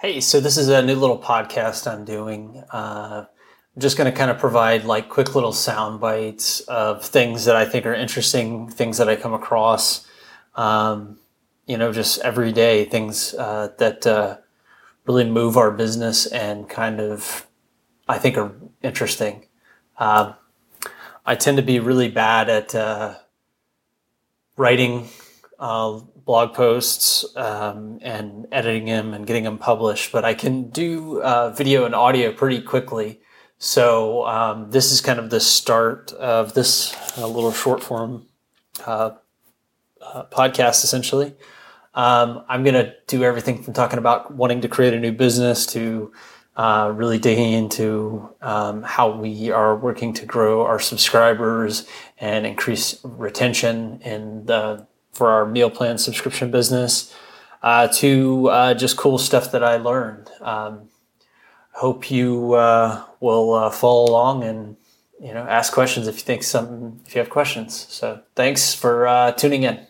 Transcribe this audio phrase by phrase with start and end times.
[0.00, 2.62] Hey, so this is a new little podcast I'm doing.
[2.72, 3.24] Uh,
[3.74, 7.56] I'm just going to kind of provide like quick little sound bites of things that
[7.56, 10.06] I think are interesting, things that I come across,
[10.54, 11.18] um,
[11.66, 14.36] you know, just everyday things uh, that uh,
[15.04, 17.48] really move our business and kind of
[18.08, 18.52] I think are
[18.84, 19.46] interesting.
[19.98, 20.34] Um,
[21.26, 23.16] I tend to be really bad at uh,
[24.56, 25.08] writing
[25.58, 31.20] uh, blog posts um, and editing them and getting them published, but I can do
[31.22, 33.20] uh, video and audio pretty quickly.
[33.58, 38.26] So um, this is kind of the start of this uh, little short form
[38.86, 39.12] uh,
[40.00, 41.34] uh, podcast, essentially.
[41.94, 45.66] Um, I'm going to do everything from talking about wanting to create a new business
[45.66, 46.12] to
[46.56, 51.88] uh, really digging into um, how we are working to grow our subscribers
[52.18, 54.86] and increase retention in the
[55.18, 57.14] for our meal plan subscription business
[57.62, 60.30] uh, to uh, just cool stuff that I learned.
[60.40, 60.88] Um,
[61.72, 64.76] hope you uh, will uh, follow along and
[65.20, 67.86] you know ask questions if you think something if you have questions.
[67.90, 69.86] So thanks for uh, tuning in.